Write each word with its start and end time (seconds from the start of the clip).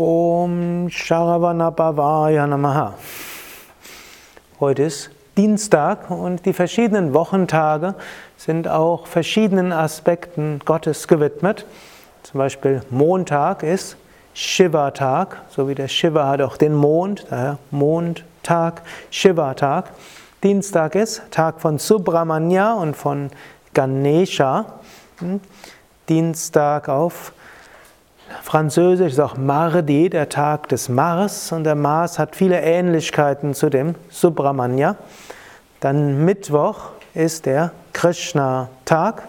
Om 0.00 0.88
Sharavanabhavaya 0.88 2.46
Namaha. 2.46 2.94
Heute 4.58 4.84
ist 4.84 5.10
Dienstag 5.36 6.10
und 6.10 6.46
die 6.46 6.54
verschiedenen 6.54 7.12
Wochentage 7.12 7.94
sind 8.38 8.66
auch 8.66 9.06
verschiedenen 9.06 9.72
Aspekten 9.72 10.60
Gottes 10.64 11.06
gewidmet. 11.06 11.66
Zum 12.22 12.38
Beispiel 12.38 12.80
Montag 12.88 13.62
ist 13.62 13.98
Shiva-Tag, 14.32 15.42
so 15.50 15.68
wie 15.68 15.74
der 15.74 15.88
Shiva 15.88 16.28
hat 16.28 16.40
auch 16.40 16.56
den 16.56 16.72
Mond, 16.72 17.26
daher 17.28 17.58
Mondtag, 17.70 18.80
Shiva-Tag. 19.10 19.90
Dienstag 20.42 20.94
ist 20.94 21.24
Tag 21.30 21.60
von 21.60 21.78
Subramanya 21.78 22.72
und 22.72 22.96
von 22.96 23.28
Ganesha. 23.74 24.64
Hm? 25.18 25.42
Dienstag 26.08 26.88
auf 26.88 27.34
Französisch 28.42 29.12
ist 29.12 29.20
auch 29.20 29.36
Mardi, 29.36 30.08
der 30.08 30.28
Tag 30.28 30.68
des 30.68 30.88
Mars, 30.88 31.52
und 31.52 31.64
der 31.64 31.74
Mars 31.74 32.18
hat 32.18 32.36
viele 32.36 32.60
Ähnlichkeiten 32.60 33.54
zu 33.54 33.70
dem 33.70 33.94
Subramanya. 34.08 34.96
Dann 35.80 36.24
Mittwoch 36.24 36.90
ist 37.14 37.46
der 37.46 37.72
Krishna-Tag, 37.92 39.22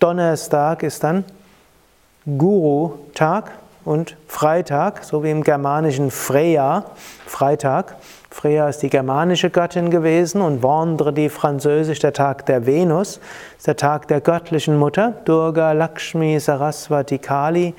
Donnerstag 0.00 0.82
ist 0.82 1.04
dann 1.04 1.24
Guru-Tag 2.26 3.52
und 3.84 4.16
Freitag, 4.28 5.04
so 5.04 5.22
wie 5.22 5.30
im 5.30 5.42
germanischen 5.42 6.10
Freya, 6.10 6.84
Freitag. 7.26 7.96
Freya 8.30 8.68
ist 8.68 8.82
die 8.82 8.90
germanische 8.90 9.50
Göttin 9.50 9.90
gewesen 9.90 10.40
und 10.40 10.62
Vendredi 10.62 11.28
französisch 11.28 12.00
der 12.00 12.12
Tag 12.12 12.46
der 12.46 12.66
Venus, 12.66 13.20
ist 13.56 13.66
der 13.66 13.76
Tag 13.76 14.08
der 14.08 14.20
göttlichen 14.20 14.76
Mutter, 14.76 15.14
Durga, 15.24 15.72
Lakshmi, 15.72 16.40
Saraswati, 16.40 17.18
Kali. 17.18 17.74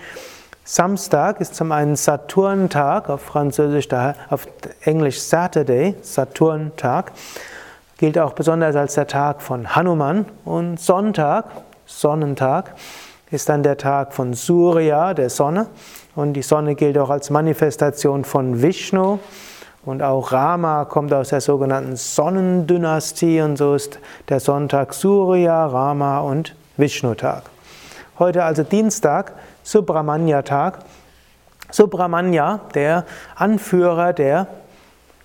Samstag 0.67 1.41
ist 1.41 1.53
zum 1.53 1.71
einen 1.71 1.95
Saturntag, 1.95 3.07
auf 3.07 3.21
Französisch, 3.21 3.87
auf 4.31 4.47
Englisch 4.81 5.21
Saturday, 5.21 5.93
Saturntag, 6.01 7.11
gilt 7.99 8.17
auch 8.17 8.33
besonders 8.33 8.75
als 8.75 8.95
der 8.95 9.05
Tag 9.05 9.43
von 9.43 9.75
Hanuman. 9.75 10.25
Und 10.43 10.79
Sonntag, 10.79 11.45
Sonnentag, 11.85 12.73
ist 13.29 13.47
dann 13.47 13.61
der 13.61 13.77
Tag 13.77 14.11
von 14.15 14.33
Surya, 14.33 15.13
der 15.13 15.29
Sonne. 15.29 15.67
Und 16.15 16.33
die 16.33 16.41
Sonne 16.41 16.73
gilt 16.73 16.97
auch 16.97 17.11
als 17.11 17.29
Manifestation 17.29 18.25
von 18.25 18.63
Vishnu. 18.63 19.19
Und 19.85 20.01
auch 20.01 20.31
Rama 20.31 20.85
kommt 20.85 21.13
aus 21.13 21.29
der 21.29 21.41
sogenannten 21.41 21.95
Sonnendynastie 21.95 23.39
und 23.41 23.57
so 23.57 23.75
ist 23.75 23.99
der 24.29 24.39
Sonntag 24.39 24.95
Surya, 24.95 25.67
Rama 25.67 26.21
und 26.21 26.55
Vishnu-Tag. 26.77 27.43
Heute 28.17 28.43
also 28.43 28.63
Dienstag, 28.63 29.33
Subramanya-Tag. 29.65 30.79
Subramanya, 31.71 32.61
der 32.73 33.05
Anführer 33.35 34.13
der 34.13 34.47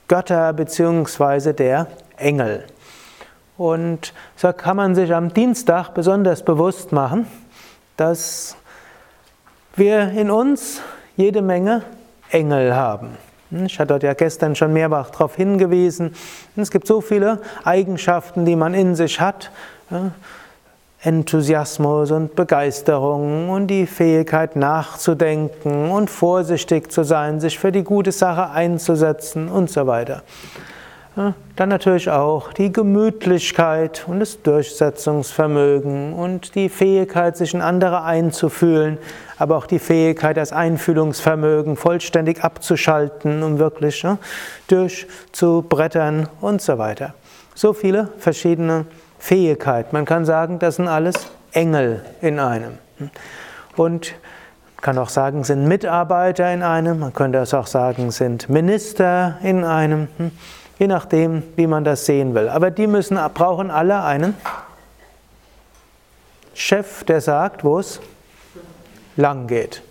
Götter 0.09 0.53
bzw. 0.53 1.53
der 1.53 1.87
Engel. 2.17 2.65
Und 3.57 4.13
so 4.37 4.53
kann 4.53 4.77
man 4.77 4.95
sich 4.95 5.15
am 5.15 5.33
Dienstag 5.33 5.91
besonders 5.95 6.43
bewusst 6.45 6.91
machen, 6.91 7.27
dass 7.97 8.57
wir 9.77 10.11
in 10.13 10.31
uns 10.31 10.81
jede 11.17 11.43
Menge 11.43 11.83
Engel 12.31 12.75
haben. 12.75 13.19
Ich 13.51 13.79
hatte 13.79 13.99
ja 14.03 14.15
gestern 14.15 14.57
schon 14.57 14.73
mehrfach 14.73 15.11
darauf 15.11 15.37
hingewiesen. 15.37 16.15
Es 16.57 16.71
gibt 16.71 16.87
so 16.87 17.01
viele 17.01 17.43
Eigenschaften, 17.65 18.45
die 18.45 18.57
man 18.57 18.75
in 18.75 18.95
sich 18.95 19.21
hat. 19.21 19.51
Enthusiasmus 21.03 22.11
und 22.11 22.37
Begeisterung 22.37 23.49
und 23.49 23.69
die 23.69 23.87
Fähigkeit 23.87 24.55
nachzudenken 24.55 25.91
und 25.91 26.11
vorsichtig 26.11 26.93
zu 26.93 27.05
sein, 27.05 27.41
sich 27.41 27.59
für 27.59 27.73
die 27.73 27.85
gute 27.85 28.13
Sache 28.13 28.51
einzusetzen 28.51 29.49
und 29.49 29.71
so 29.71 29.87
weiter. 29.87 30.23
Dann 31.57 31.69
natürlich 31.69 32.09
auch 32.09 32.53
die 32.53 32.71
Gemütlichkeit 32.71 34.05
und 34.07 34.21
das 34.21 34.43
Durchsetzungsvermögen 34.43 36.13
und 36.13 36.55
die 36.55 36.69
Fähigkeit, 36.69 37.37
sich 37.37 37.53
in 37.53 37.63
andere 37.63 38.05
einzufühlen, 38.05 38.97
aber 39.37 39.57
auch 39.57 39.67
die 39.67 39.81
Fähigkeit, 39.81 40.37
das 40.37 40.53
Einfühlungsvermögen 40.53 41.77
vollständig 41.77 42.45
abzuschalten, 42.45 43.43
um 43.43 43.59
wirklich 43.59 44.07
durchzubrettern 44.69 46.29
und 46.41 46.63
so 46.63 46.79
weiter. 46.79 47.15
So 47.55 47.73
viele 47.73 48.09
verschiedene 48.19 48.87
Fähigkeit. 49.21 49.93
Man 49.93 50.05
kann 50.05 50.25
sagen, 50.25 50.59
das 50.59 50.77
sind 50.77 50.89
alles 50.89 51.31
Engel 51.53 52.05
in 52.21 52.41
einem. 52.41 52.79
Und 53.77 54.15
man 54.77 54.83
kann 54.83 54.99
auch 54.99 55.11
sagen, 55.11 55.45
sind 55.45 55.69
Mitarbeiter 55.69 56.53
in 56.53 56.63
einem. 56.63 56.99
Man 56.99 57.13
könnte 57.13 57.39
es 57.39 57.55
auch 57.55 57.67
sagen, 57.67 58.11
sind 58.11 58.49
Minister 58.49 59.39
in 59.43 59.63
einem. 59.63 60.09
Je 60.79 60.87
nachdem, 60.87 61.43
wie 61.57 61.67
man 61.67 61.85
das 61.85 62.07
sehen 62.07 62.35
will. 62.35 62.49
Aber 62.49 62.71
die 62.71 62.87
müssen, 62.87 63.19
brauchen 63.35 63.71
alle 63.71 64.03
einen 64.03 64.35
Chef, 66.55 67.05
der 67.05 67.21
sagt, 67.21 67.63
wo 67.63 67.79
es 67.79 68.01
lang 69.17 69.47
geht. 69.47 69.83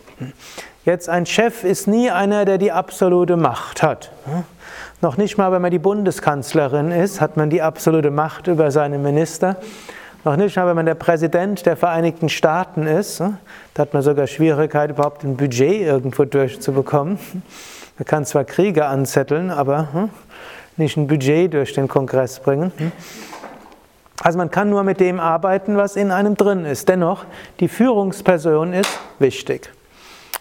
Jetzt 0.85 1.07
ein 1.07 1.27
Chef 1.27 1.63
ist 1.63 1.87
nie 1.87 2.09
einer, 2.09 2.45
der 2.45 2.57
die 2.57 2.71
absolute 2.71 3.37
Macht 3.37 3.83
hat. 3.83 4.11
Noch 5.01 5.15
nicht 5.15 5.37
mal, 5.37 5.53
wenn 5.53 5.61
man 5.61 5.71
die 5.71 5.79
Bundeskanzlerin 5.79 6.91
ist, 6.91 7.21
hat 7.21 7.37
man 7.37 7.49
die 7.49 7.61
absolute 7.61 8.11
Macht 8.11 8.47
über 8.47 8.69
seine 8.69 8.97
Minister. 8.97 9.55
Noch 10.25 10.35
nicht 10.35 10.57
mal, 10.57 10.67
wenn 10.67 10.75
man 10.75 10.85
der 10.85 10.95
Präsident 10.95 11.65
der 11.65 11.77
Vereinigten 11.77 12.27
Staaten 12.27 12.85
ist, 12.85 13.21
hm, 13.21 13.37
da 13.73 13.83
hat 13.83 13.93
man 13.93 14.03
sogar 14.03 14.27
Schwierigkeit, 14.27 14.89
überhaupt 14.89 15.23
ein 15.23 15.37
Budget 15.37 15.83
irgendwo 15.83 16.25
durchzubekommen. 16.25 17.17
Man 17.97 18.05
kann 18.05 18.25
zwar 18.25 18.43
Kriege 18.43 18.87
anzetteln, 18.87 19.51
aber 19.51 19.87
hm, 19.93 20.09
nicht 20.75 20.97
ein 20.97 21.07
Budget 21.07 21.53
durch 21.53 21.71
den 21.71 21.87
Kongress 21.87 22.41
bringen. 22.41 22.73
Hm. 22.75 22.91
Also 24.21 24.37
man 24.37 24.51
kann 24.51 24.69
nur 24.69 24.83
mit 24.83 24.99
dem 24.99 25.21
arbeiten, 25.21 25.77
was 25.77 25.95
in 25.95 26.11
einem 26.11 26.35
drin 26.35 26.65
ist. 26.65 26.89
Dennoch, 26.89 27.23
die 27.61 27.69
Führungsperson 27.69 28.73
ist 28.73 28.99
wichtig. 29.17 29.71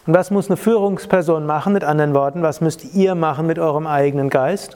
Und 0.08 0.14
was 0.14 0.30
muss 0.30 0.48
eine 0.48 0.56
Führungsperson 0.56 1.44
machen? 1.44 1.74
Mit 1.74 1.84
anderen 1.84 2.14
Worten, 2.14 2.41
was 2.41 2.62
müsst 2.62 2.94
ihr 2.94 3.14
machen 3.14 3.46
mit 3.46 3.58
eurem 3.58 3.86
eigenen 3.86 4.30
Geist? 4.30 4.74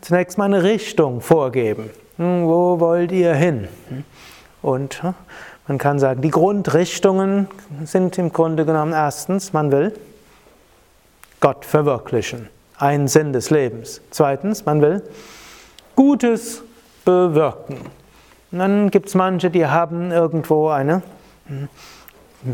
Zunächst 0.00 0.38
mal 0.38 0.46
eine 0.46 0.62
Richtung 0.62 1.20
vorgeben. 1.20 1.90
Hm, 2.16 2.46
wo 2.46 2.80
wollt 2.80 3.12
ihr 3.12 3.34
hin? 3.34 3.68
Und 4.62 5.02
hm, 5.02 5.12
man 5.66 5.76
kann 5.76 5.98
sagen, 5.98 6.22
die 6.22 6.30
Grundrichtungen 6.30 7.46
sind 7.84 8.16
im 8.16 8.32
Grunde 8.32 8.64
genommen 8.64 8.94
erstens, 8.94 9.52
man 9.52 9.70
will 9.70 9.92
Gott 11.40 11.66
verwirklichen, 11.66 12.48
ein 12.78 13.06
Sinn 13.06 13.34
des 13.34 13.50
Lebens. 13.50 14.00
Zweitens, 14.10 14.64
man 14.64 14.80
will 14.80 15.02
Gutes 15.94 16.62
bewirken. 17.04 17.76
Und 18.50 18.60
dann 18.60 18.90
gibt 18.90 19.08
es 19.08 19.14
manche, 19.14 19.50
die 19.50 19.66
haben 19.66 20.10
irgendwo 20.10 20.70
eine 20.70 21.02
hm, 21.48 21.68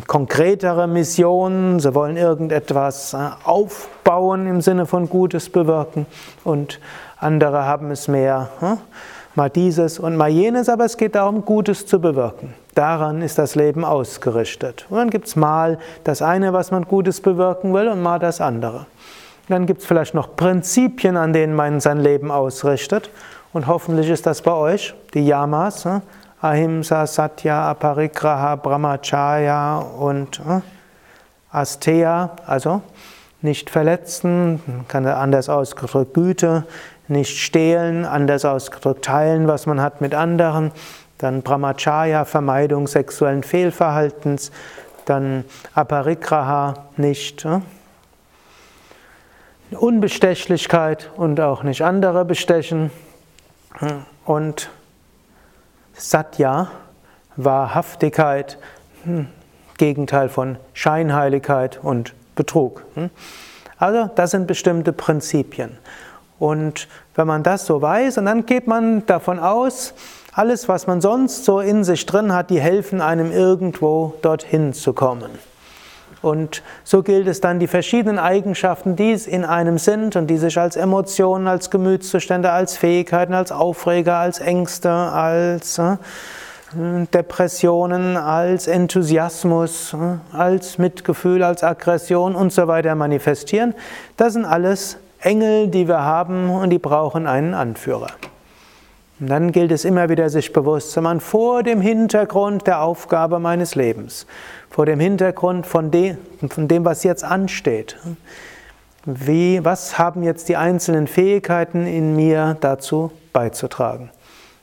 konkretere 0.06 0.87
Missionen, 0.87 1.78
sie 1.78 1.95
wollen 1.95 2.17
irgendetwas 2.17 3.15
äh, 3.15 3.19
aufbauen 3.45 4.47
im 4.47 4.61
Sinne 4.61 4.87
von 4.87 5.09
Gutes 5.09 5.50
bewirken 5.50 6.06
und 6.43 6.81
andere 7.19 7.65
haben 7.65 7.91
es 7.91 8.09
mehr, 8.09 8.49
hm? 8.61 8.78
mal 9.34 9.50
dieses 9.50 9.99
und 9.99 10.17
mal 10.17 10.31
jenes, 10.31 10.69
aber 10.69 10.84
es 10.84 10.97
geht 10.97 11.15
darum, 11.15 11.44
Gutes 11.44 11.87
zu 11.87 12.00
bewirken. 12.00 12.55
Daran 12.75 13.23
ist 13.23 13.39
das 13.39 13.55
Leben 13.55 13.84
ausgerichtet. 13.84 14.87
Und 14.91 14.99
dann 14.99 15.11
gibt 15.11 15.27
es 15.27 15.37
mal 15.37 15.78
das 16.03 16.23
eine, 16.23 16.53
was 16.53 16.71
man 16.71 16.84
Gutes 16.84 17.21
bewirken 17.21 17.73
will 17.73 17.89
und 17.89 18.03
mal 18.03 18.19
das 18.19 18.41
andere. 18.41 18.87
Dann 19.49 19.67
gibt 19.67 19.83
es 19.83 19.87
vielleicht 19.87 20.15
noch 20.15 20.34
Prinzipien, 20.37 21.17
an 21.17 21.33
denen 21.33 21.55
man 21.55 21.81
sein 21.81 21.99
Leben 21.99 22.31
ausrichtet 22.31 23.11
und 23.53 23.67
hoffentlich 23.67 24.11
ist 24.11 24.27
das 24.27 24.43
bei 24.43 24.53
euch, 24.53 24.94
die 25.15 25.27
Yamas, 25.27 25.84
hm? 25.84 26.03
Ahimsa, 26.44 27.06
Satya, 27.06 27.71
Aparigraha, 27.71 28.56
Brahmacharya 28.56 29.78
und 29.78 30.41
äh, 30.41 30.60
Asteya, 31.50 32.37
also 32.47 32.82
nicht 33.41 33.71
verletzen, 33.71 34.85
kann 34.88 35.06
er 35.06 35.17
anders 35.20 35.49
ausgedrückt 35.49 36.12
Güte, 36.12 36.67
nicht 37.08 37.38
stehlen, 37.38 38.05
anders 38.05 38.44
ausgedrückt 38.44 39.06
teilen, 39.06 39.49
was 39.49 39.64
man 39.64 39.81
hat 39.81 40.02
mit 40.02 40.14
anderen, 40.14 40.70
dann 41.17 41.41
Brahmacharya, 41.41 42.26
Vermeidung 42.26 42.88
sexuellen 42.88 43.43
Fehlverhaltens, 43.43 44.52
dann 45.06 45.44
Aparigraha, 45.73 46.75
nicht 46.99 47.46
äh, 47.46 47.61
Unbestechlichkeit 49.75 51.11
und 51.17 51.41
auch 51.41 51.62
nicht 51.62 51.81
andere 51.81 52.26
bestechen. 52.26 52.91
Und 54.26 54.69
Satya, 55.96 56.70
Wahrhaftigkeit, 57.37 58.58
hm, 59.05 59.29
Gegenteil 59.79 60.29
von 60.29 60.56
Scheinheiligkeit 60.73 61.81
und 61.82 62.14
Betrug. 62.35 62.85
Hm. 62.94 63.11
Also 63.79 64.11
das 64.14 64.31
sind 64.31 64.46
bestimmte 64.46 64.93
Prinzipien. 64.93 65.79
Und 66.38 66.88
wenn 67.14 67.26
man 67.26 67.43
das 67.43 67.67
so 67.67 67.81
weiß, 67.81 68.19
und 68.19 68.26
dann 68.26 68.46
geht 68.46 68.67
man 68.67 69.06
davon 69.06 69.38
aus, 69.38 69.94
alles, 70.32 70.69
was 70.69 70.87
man 70.87 71.00
sonst 71.00 71.44
so 71.44 71.61
in 71.61 71.85
sich 71.85 72.06
drin 72.06 72.32
hat, 72.32 72.50
die 72.50 72.61
helfen 72.61 73.00
einem 73.00 73.31
irgendwo 73.31 74.14
dorthin 74.20 74.73
zu 74.73 74.93
kommen. 74.93 75.31
Und 76.25 76.62
so 76.85 77.03
gilt 77.03 77.26
es 77.26 77.41
dann, 77.41 77.59
die 77.59 77.67
verschiedenen 77.67 78.19
Eigenschaften, 78.19 78.97
die 78.97 79.12
es 79.12 79.26
in 79.26 79.44
einem 79.44 79.76
sind 79.76 80.17
und 80.17 80.29
die 80.29 80.38
sich 80.38 80.59
als 80.59 80.75
Emotionen, 80.75 81.47
als 81.47 81.71
Gemütszustände, 81.71 82.50
als 82.50 82.79
Fähigkeiten, 82.79 83.35
als 83.35 83.53
Aufreger, 83.53 84.17
als 84.17 84.41
Ängste, 84.41 84.91
als 84.91 85.79
äh, 85.79 85.97
Depressionen, 87.12 88.17
als 88.17 88.67
Enthusiasmus, 88.67 89.93
äh, 89.93 90.37
als 90.37 90.79
Mitgefühl, 90.79 91.43
als 91.43 91.62
Aggression 91.62 92.35
und 92.35 92.53
so 92.53 92.67
weiter 92.69 92.94
manifestieren. 92.94 93.75
Das 94.17 94.32
sind 94.32 94.47
alles 94.47 94.97
Engel, 95.20 95.69
die 95.69 95.88
wir 95.88 96.00
haben 96.00 96.49
und 96.49 96.70
die 96.70 96.79
brauchen 96.79 97.27
einen 97.27 97.53
Anführer. 97.53 98.09
Und 99.20 99.28
dann 99.28 99.52
gilt 99.52 99.70
es 99.70 99.84
immer 99.84 100.08
wieder, 100.08 100.28
sich 100.28 100.52
bewusst 100.52 100.90
zu 100.90 101.00
machen, 101.00 101.20
vor 101.20 101.62
dem 101.62 101.81
Hintergrund 101.81 102.66
der 102.66 102.82
Aufgabe 102.82 103.38
meines 103.38 103.75
Lebens, 103.76 104.26
vor 104.70 104.87
dem 104.87 104.99
Hintergrund 104.99 105.66
von 105.66 105.90
dem, 105.90 106.19
von 106.49 106.66
dem 106.66 106.84
was 106.84 107.05
jetzt 107.05 107.22
ansteht. 107.22 107.96
Wie, 109.05 109.64
was 109.64 109.99
haben 109.99 110.22
jetzt 110.22 110.49
die 110.49 110.56
einzelnen 110.56 111.06
Fähigkeiten 111.06 111.87
in 111.87 112.16
mir 112.16 112.56
dazu 112.61 113.12
beizutragen? 113.32 114.11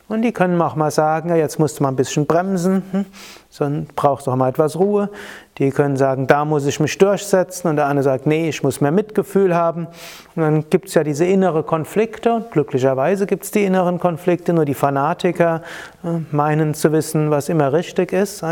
Und 0.08 0.24
die 0.24 0.34
können 0.34 0.62
auch 0.62 0.76
mal 0.76 0.92
sagen, 0.92 1.34
jetzt 1.36 1.58
musst 1.58 1.80
du 1.80 1.84
mal 1.84 1.90
ein 1.90 1.96
bisschen 1.96 2.26
bremsen, 2.26 2.84
hm? 2.92 3.06
Sondern 3.52 3.88
brauchst 3.96 4.28
auch 4.28 4.36
mal 4.36 4.50
etwas 4.50 4.80
Ruhe. 4.80 5.10
Die 5.58 5.70
können 5.70 5.98
sagen, 5.98 6.26
da 6.26 6.46
muss 6.46 6.66
ich 6.66 6.80
mich 6.80 6.98
durchsetzen 6.98 7.68
und 7.68 7.76
der 7.76 7.86
andere 7.86 8.04
sagt, 8.04 8.26
nee, 8.26 8.48
ich 8.50 8.64
muss 8.64 8.80
mehr 8.80 8.92
Mitgefühl 8.92 9.54
haben. 9.54 9.86
Und 10.36 10.42
dann 10.42 10.70
gibt 10.70 10.88
es 10.88 10.94
ja 10.94 11.04
diese 11.04 11.26
innere 11.26 11.62
Konflikte. 11.64 12.46
Glücklicherweise 12.52 13.28
gibt 13.28 13.44
es 13.44 13.52
die 13.52 13.66
inneren 13.66 14.00
Konflikte, 14.00 14.54
nur 14.54 14.64
die 14.64 14.74
Fanatiker 14.74 15.62
äh, 16.04 16.08
meinen 16.32 16.74
zu 16.74 16.94
wissen, 16.94 17.30
was 17.30 17.50
immer 17.50 17.74
richtig 17.74 18.14
ist. 18.14 18.44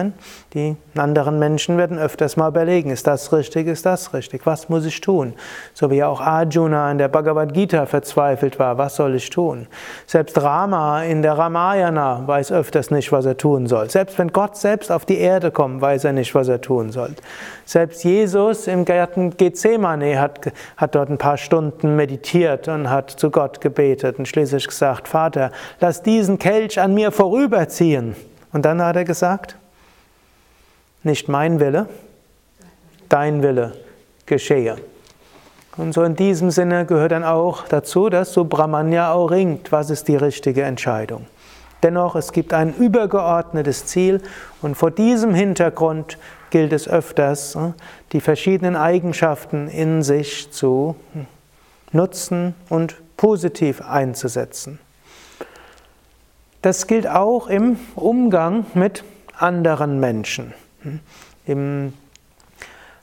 Die 0.54 0.76
anderen 0.96 1.40
Menschen 1.40 1.78
werden 1.78 1.98
öfters 1.98 2.36
mal 2.36 2.50
überlegen, 2.50 2.90
ist 2.90 3.08
das 3.08 3.32
richtig, 3.32 3.68
ist 3.68 3.86
das 3.86 4.14
richtig, 4.14 4.46
was 4.46 4.68
muss 4.68 4.86
ich 4.86 5.00
tun? 5.00 5.34
So 5.74 5.90
wie 5.90 6.04
auch 6.04 6.20
Arjuna 6.20 6.92
in 6.92 6.98
der 6.98 7.08
Bhagavad 7.08 7.54
Gita 7.54 7.86
verzweifelt 7.86 8.60
war, 8.60 8.78
was 8.78 8.98
soll 8.98 9.16
ich 9.16 9.30
tun? 9.30 9.68
Selbst 10.06 10.40
Rama 10.42 11.04
in 11.04 11.22
der 11.22 11.38
Ramayana 11.38 12.24
weiß 12.28 12.52
öfters 12.52 12.92
nicht, 12.92 13.12
was 13.12 13.26
er 13.26 13.38
tun 13.38 13.68
soll. 13.68 13.90
Selbst 13.90 14.20
wenn 14.20 14.34
Gott 14.34 14.58
selbst 14.58 14.89
auf 14.92 15.06
die 15.06 15.18
Erde 15.18 15.52
kommt, 15.52 15.82
weiß 15.82 16.06
er 16.06 16.14
nicht, 16.14 16.34
was 16.36 16.48
er 16.48 16.62
tun 16.62 16.92
soll. 16.92 17.16
Selbst 17.66 18.04
Jesus 18.04 18.68
im 18.68 18.86
Garten 18.86 19.38
Gethsemane 19.38 20.20
hat, 20.20 20.52
hat 20.78 20.96
dort 20.96 21.10
ein 21.10 21.18
paar 21.18 21.38
Stunden 21.38 21.96
meditiert 21.96 22.68
und 22.68 22.90
hat 22.90 23.12
zu 23.12 23.30
Gott 23.32 23.62
gebetet 23.62 24.20
und 24.20 24.28
schließlich 24.28 24.68
gesagt, 24.68 25.08
Vater, 25.08 25.52
lass 25.80 26.02
diesen 26.02 26.40
Kelch 26.40 26.80
an 26.80 26.94
mir 26.94 27.12
vorüberziehen. 27.12 28.16
Und 28.52 28.66
dann 28.66 28.82
hat 28.82 28.96
er 28.96 29.06
gesagt, 29.06 29.56
nicht 31.04 31.30
mein 31.30 31.60
Wille, 31.60 31.88
dein 33.08 33.44
Wille 33.44 33.74
geschehe. 34.26 34.78
Und 35.78 35.94
so 35.94 36.04
in 36.04 36.16
diesem 36.16 36.52
Sinne 36.52 36.86
gehört 36.86 37.14
dann 37.14 37.24
auch 37.24 37.66
dazu, 37.68 38.10
dass 38.10 38.34
Subramanya 38.34 39.14
auch 39.14 39.32
ringt, 39.32 39.72
was 39.72 39.90
ist 39.90 40.08
die 40.10 40.18
richtige 40.18 40.64
Entscheidung. 40.64 41.26
Dennoch, 41.84 42.16
es 42.16 42.34
gibt 42.34 42.54
ein 42.54 42.74
übergeordnetes 42.76 43.86
Ziel 43.86 44.22
und 44.62 44.76
vor 44.76 44.92
diesem 44.92 45.34
Hintergrund 45.34 46.18
gilt 46.50 46.74
es 46.74 46.88
öfters, 46.88 47.56
äh, 47.56 47.72
die 48.12 48.22
verschiedenen 48.22 48.76
Eigenschaften 48.76 49.68
in 49.68 50.04
sich 50.04 50.52
zu 50.52 50.96
nutzen 51.92 52.54
und 52.70 52.96
positiv 53.18 53.82
einzusetzen. 53.82 54.80
Das 56.62 56.88
gilt 56.88 57.08
auch 57.08 57.48
im 57.48 57.78
Umgang 57.96 58.66
mit 58.74 59.04
anderen 59.38 60.00
Menschen. 60.00 60.54
Im 61.46 61.94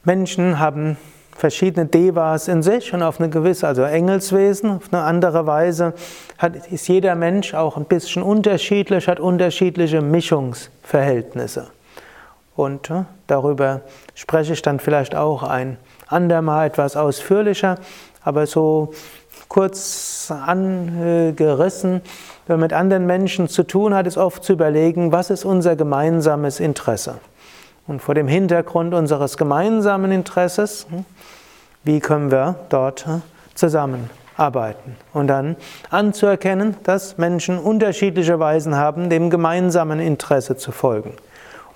Menschen 0.05 0.59
haben 0.59 0.99
verschiedene 1.37 1.87
Devas 1.87 2.49
in 2.49 2.63
sich 2.63 2.93
und 2.93 3.03
auf 3.03 3.21
eine 3.21 3.29
gewisse, 3.29 3.67
also 3.67 3.83
Engelswesen, 3.83 4.71
auf 4.77 4.93
eine 4.93 5.03
andere 5.03 5.47
Weise 5.47 5.93
hat, 6.39 6.71
ist 6.73 6.89
jeder 6.89 7.15
Mensch 7.15 7.55
auch 7.55 7.77
ein 7.77 7.85
bisschen 7.85 8.23
unterschiedlich, 8.23 9.07
hat 9.09 9.21
unterschiedliche 9.21 10.01
Mischungsverhältnisse. 10.01 11.69
Und 12.55 12.91
äh, 12.91 13.05
darüber 13.27 13.83
spreche 14.15 14.55
ich 14.55 14.63
dann 14.63 14.81
vielleicht 14.81 15.15
auch 15.15 15.43
ein 15.43 15.77
andermal 16.07 16.67
etwas 16.67 16.97
ausführlicher, 16.97 17.77
aber 18.23 18.47
so 18.47 18.93
kurz 19.49 20.33
angerissen, 20.35 22.01
wenn 22.47 22.57
man 22.57 22.61
mit 22.61 22.73
anderen 22.73 23.07
Menschen 23.07 23.49
zu 23.49 23.63
tun 23.63 23.95
hat, 23.95 24.07
ist 24.07 24.17
oft 24.17 24.43
zu 24.43 24.55
überlegen, 24.55 25.13
was 25.13 25.31
ist 25.31 25.45
unser 25.45 25.77
gemeinsames 25.77 26.61
Interesse. 26.61 27.17
Und 27.87 28.03
vor 28.03 28.15
dem 28.15 28.29
Hintergrund 28.29 28.95
unseres 28.95 29.37
gemeinsamen 29.37 30.11
Interesses, 30.11 30.87
hm, 30.91 31.05
wie 31.85 32.01
können 32.01 32.31
wir 32.31 32.57
dort 32.69 33.07
hm, 33.07 33.23
zusammenarbeiten? 33.55 34.97
Und 35.13 35.29
dann 35.29 35.57
anzuerkennen, 35.91 36.77
dass 36.83 37.17
Menschen 37.19 37.59
unterschiedliche 37.59 38.39
Weisen 38.41 38.75
haben, 38.75 39.09
dem 39.09 39.31
gemeinsamen 39.31 40.01
Interesse 40.01 40.57
zu 40.57 40.73
folgen. 40.73 41.15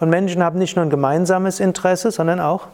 Und 0.01 0.11
Menschen 0.11 0.43
haben 0.43 0.59
nicht 0.59 0.77
nur 0.77 0.85
ein 0.85 0.91
gemeinsames 0.91 1.61
Interesse, 1.61 2.11
sondern 2.11 2.41
auch 2.41 2.67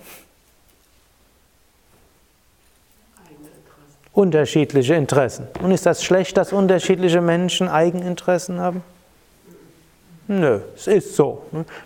unterschiedliche 4.16 4.94
Interessen. 4.94 5.46
Und 5.62 5.72
ist 5.72 5.84
das 5.84 6.02
schlecht, 6.02 6.38
dass 6.38 6.52
unterschiedliche 6.52 7.20
Menschen 7.20 7.68
Eigeninteressen 7.68 8.60
haben? 8.60 8.82
Nö, 10.28 10.60
es 10.74 10.86
ist 10.88 11.14
so. 11.14 11.42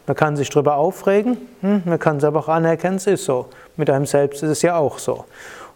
Man 0.06 0.16
kann 0.16 0.37
sich 0.37 0.48
darüber 0.48 0.76
aufregen, 0.76 1.37
hm, 1.60 1.82
man 1.84 1.98
kann 1.98 2.16
es 2.16 2.25
aber 2.25 2.40
auch 2.40 2.48
anerkennen, 2.48 2.96
es 2.96 3.06
ist 3.06 3.25
so. 3.25 3.46
Mit 3.76 3.90
einem 3.90 4.06
selbst 4.06 4.42
ist 4.42 4.50
es 4.50 4.62
ja 4.62 4.76
auch 4.76 4.98
so. 4.98 5.26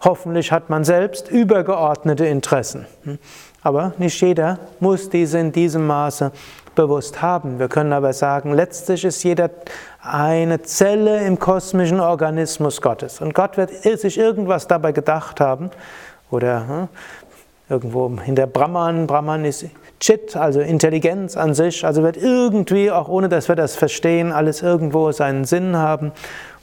Hoffentlich 0.03 0.51
hat 0.51 0.71
man 0.71 0.85
selbst 0.85 1.31
übergeordnete 1.31 2.27
Interessen. 2.27 2.87
Hm. 3.05 3.19
Aber 3.63 3.93
nicht 3.99 4.21
jeder 4.21 4.59
muss 4.81 5.09
diese 5.09 5.39
in 5.39 5.53
diesem 5.53 5.87
Maße 5.87 6.33
bewusst 6.75 7.23
haben. 7.23 7.59
Wir 7.59 7.69
können 7.69 7.93
aber 7.93 8.13
sagen, 8.13 8.53
letztlich 8.53 9.05
ist 9.05 9.23
jeder 9.23 9.51
eine 10.03 10.61
Zelle 10.63 11.25
im 11.25 11.39
kosmischen 11.39 12.01
Organismus 12.01 12.83
Gottes. 12.83 13.21
Und 13.21 13.35
Gott 13.35 13.57
wird 13.57 13.71
sich 13.71 14.19
irgendwas 14.19 14.67
dabei 14.67 14.93
gedacht 14.93 15.41
haben. 15.41 15.71
Oder 16.31 16.89
irgendwo 17.69 18.11
hinter 18.21 18.47
Brahman, 18.47 19.07
Brahman 19.07 19.45
ist 19.45 19.67
Chit, 20.01 20.37
also 20.37 20.61
Intelligenz 20.61 21.37
an 21.37 21.55
sich, 21.55 21.85
also 21.85 22.03
wird 22.03 22.17
irgendwie, 22.17 22.91
auch 22.91 23.09
ohne 23.09 23.29
dass 23.29 23.49
wir 23.49 23.57
das 23.57 23.77
verstehen, 23.77 24.33
alles 24.33 24.63
irgendwo 24.63 25.13
seinen 25.13 25.45
Sinn 25.45 25.77
haben. 25.77 26.13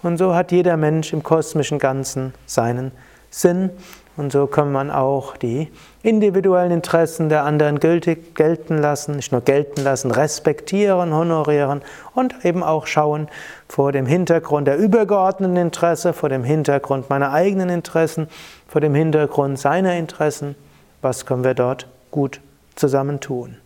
Und 0.04 0.18
so 0.18 0.36
hat 0.36 0.51
jeder 0.51 0.78
Mensch 0.78 1.13
im 1.13 1.24
kosmischen 1.24 1.80
Ganzen 1.80 2.33
seinen 2.45 2.92
Sinn. 3.30 3.72
Und 4.18 4.31
so 4.31 4.45
kann 4.45 4.72
man 4.72 4.92
auch 4.92 5.38
die 5.38 5.72
individuellen 6.03 6.72
Interessen 6.72 7.29
der 7.29 7.44
anderen 7.44 7.79
gültig 7.79 8.36
gelten 8.36 8.77
lassen, 8.77 9.15
nicht 9.15 9.32
nur 9.32 9.41
gelten 9.41 9.82
lassen, 9.82 10.12
respektieren, 10.12 11.13
honorieren 11.13 11.82
und 12.13 12.44
eben 12.44 12.62
auch 12.62 12.88
schauen 12.88 13.29
vor 13.70 13.94
dem 13.94 14.05
Hintergrund 14.05 14.67
der 14.67 14.77
übergeordneten 14.77 15.55
Interesse, 15.55 16.12
vor 16.12 16.27
dem 16.27 16.44
Hintergrund 16.44 17.10
meiner 17.10 17.32
eigenen 17.32 17.70
Interessen, 17.70 18.27
vor 18.67 18.82
dem 18.82 18.94
Hintergrund 18.96 19.58
seiner 19.58 19.96
Interessen, 19.96 20.55
was 21.01 21.25
können 21.25 21.46
wir 21.46 21.53
dort 21.53 21.88
gut 22.12 22.41
zusammen 22.75 23.20
tun. 23.20 23.58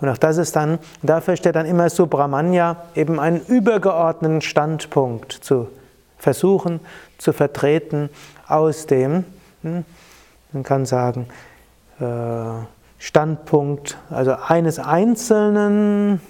Und 0.00 0.08
auch 0.08 0.18
das 0.18 0.38
ist 0.38 0.56
dann, 0.56 0.78
dafür 1.02 1.36
steht 1.36 1.56
dann 1.56 1.66
immer 1.66 1.90
Subramanya, 1.90 2.76
eben 2.94 3.20
einen 3.20 3.40
übergeordneten 3.40 4.40
Standpunkt 4.40 5.32
zu 5.32 5.68
versuchen, 6.16 6.80
zu 7.18 7.32
vertreten 7.32 8.08
aus 8.48 8.86
dem, 8.86 9.24
hm, 9.62 9.84
man 10.52 10.62
kann 10.62 10.86
sagen, 10.86 11.26
äh, 12.00 12.04
Standpunkt, 12.98 13.98
also 14.10 14.36
eines 14.48 14.78
einzelnen 14.78 16.20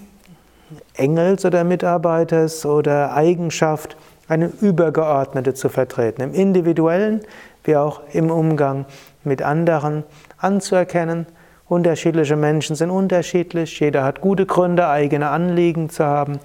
Engels 0.95 1.45
oder 1.45 1.65
Mitarbeiters 1.65 2.65
oder 2.65 3.13
Eigenschaft, 3.15 3.97
eine 4.29 4.47
übergeordnete 4.47 5.55
zu 5.55 5.69
vertreten, 5.69 6.23
im 6.23 6.35
individuellen 6.35 7.23
wie 7.65 7.77
auch 7.77 8.03
im 8.13 8.31
Umgang 8.31 8.87
mit 9.25 9.43
anderen 9.43 10.05
anzuerkennen, 10.39 11.27
Unterschiedliche 11.71 12.35
Menschen 12.35 12.75
sind 12.75 12.91
unterschiedlich, 12.91 13.79
jeder 13.79 14.03
hat 14.03 14.21
gute 14.21 14.45
Gründe, 14.45 14.89
eigene 14.89 15.31
Anliegen 15.31 15.89
zu 15.89 16.05
haben. 16.05 16.41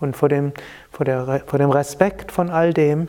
Und 0.00 0.14
vor 0.18 0.28
dem, 0.28 0.52
vor, 0.92 1.06
der, 1.06 1.40
vor 1.46 1.58
dem 1.58 1.70
Respekt 1.70 2.30
von 2.30 2.50
all 2.50 2.74
dem, 2.74 3.08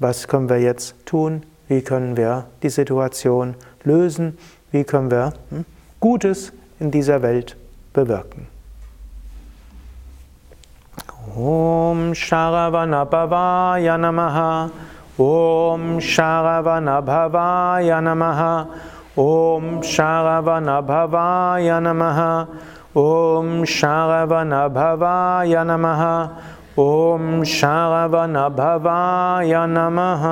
was 0.00 0.26
können 0.26 0.48
wir 0.48 0.58
jetzt 0.60 0.96
tun, 1.06 1.44
wie 1.68 1.82
können 1.82 2.16
wir 2.16 2.46
die 2.64 2.68
Situation 2.68 3.54
lösen, 3.84 4.36
wie 4.72 4.82
können 4.82 5.12
wir 5.12 5.34
hm, 5.50 5.64
Gutes 6.00 6.52
in 6.80 6.90
dieser 6.90 7.22
Welt 7.22 7.56
bewirken. 7.92 8.48
Om 11.36 12.12
Sharavanabhavaya 12.12 13.96
Namaha. 13.96 14.68
Om 15.16 16.00
Namaha 18.02 18.66
ॐ 19.18 19.80
शावनभवाय 19.80 21.80
नमः। 21.80 22.46
ॐ 23.00 23.64
शवनभवाय 23.64 25.64
नमः। 25.64 26.28
ॐ 26.78 27.44
शावनभवाय 27.44 29.56
नमः। 29.56 30.24